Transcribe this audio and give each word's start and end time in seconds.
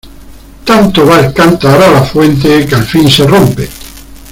Tanto 0.65 1.05
va 1.05 1.19
el 1.19 1.31
cántaro 1.31 1.85
a 1.85 1.91
la 1.91 2.01
fuente 2.01 2.65
que 2.65 2.73
al 2.73 2.85
fin 2.87 3.07
se 3.07 3.27
rompe. 3.27 3.69